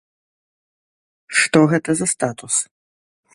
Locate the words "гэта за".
1.75-2.07